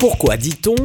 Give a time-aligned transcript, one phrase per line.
[0.00, 0.76] Pourquoi dit-on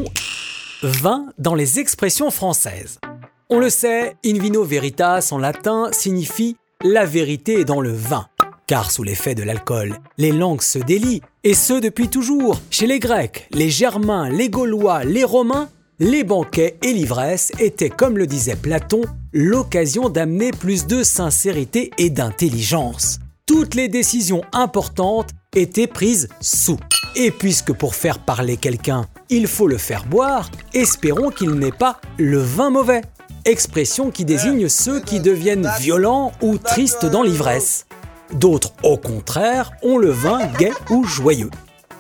[0.84, 3.00] vin dans les expressions françaises?
[3.50, 8.28] On le sait, in vino veritas en latin signifie la vérité dans le vin.
[8.68, 12.60] Car sous l'effet de l'alcool, les langues se délient, et ce depuis toujours.
[12.70, 15.70] Chez les Grecs, les Germains, les Gaulois, les Romains,
[16.00, 22.10] les banquets et l'ivresse étaient, comme le disait Platon, l'occasion d'amener plus de sincérité et
[22.10, 23.20] d'intelligence.
[23.46, 26.80] Toutes les décisions importantes étaient prises sous.
[27.18, 32.02] Et puisque pour faire parler quelqu'un, il faut le faire boire, espérons qu'il n'ait pas
[32.18, 33.02] le vin mauvais.
[33.46, 37.86] Expression qui désigne ceux qui deviennent violents ou tristes dans l'ivresse.
[38.34, 41.52] D'autres, au contraire, ont le vin gai ou joyeux.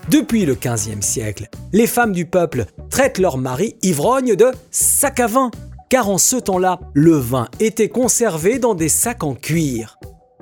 [0.09, 5.27] Depuis le XVe siècle, les femmes du peuple traitent leur mari ivrogne de sac à
[5.27, 5.49] vin,
[5.89, 9.97] car en ce temps-là, le vin était conservé dans des sacs en cuir.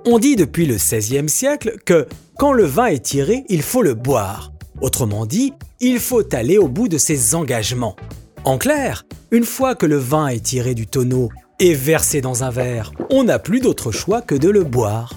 [0.05, 3.93] On dit depuis le XVIe siècle que quand le vin est tiré, il faut le
[3.93, 4.52] boire.
[4.81, 7.95] Autrement dit, il faut aller au bout de ses engagements.
[8.43, 12.49] En clair, une fois que le vin est tiré du tonneau et versé dans un
[12.49, 15.13] verre, on n'a plus d'autre choix que de le boire.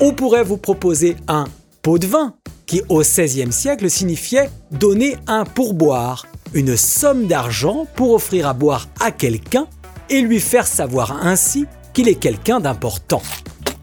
[0.00, 1.44] On pourrait vous proposer un
[1.82, 2.34] pot de vin,
[2.66, 8.88] qui au XVIe siècle signifiait donner un pourboire, une somme d'argent pour offrir à boire
[9.00, 9.66] à quelqu'un
[10.10, 13.22] et lui faire savoir ainsi qu'il est quelqu'un d'important.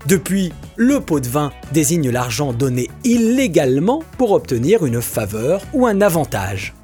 [0.07, 5.99] Depuis, le pot de vin désigne l'argent donné illégalement pour obtenir une faveur ou un
[5.99, 6.75] avantage.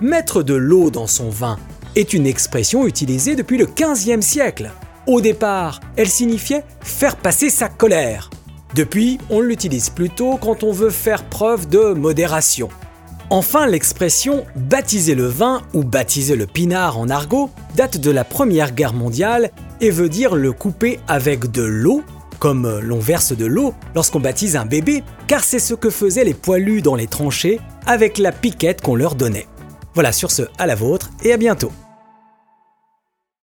[0.00, 1.56] Mettre de l'eau dans son vin
[1.94, 4.72] est une expression utilisée depuis le XVe siècle.
[5.06, 8.30] Au départ, elle signifiait faire passer sa colère.
[8.74, 12.70] Depuis, on l'utilise plutôt quand on veut faire preuve de modération.
[13.30, 18.72] Enfin, l'expression baptiser le vin ou baptiser le pinard en argot date de la Première
[18.72, 22.02] Guerre mondiale et veut dire le couper avec de l'eau,
[22.44, 26.34] comme l'on verse de l'eau lorsqu'on baptise un bébé, car c'est ce que faisaient les
[26.34, 29.46] poilus dans les tranchées avec la piquette qu'on leur donnait.
[29.94, 31.72] Voilà sur ce, à la vôtre et à bientôt.